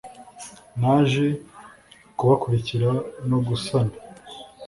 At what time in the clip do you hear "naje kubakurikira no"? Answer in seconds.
0.79-3.37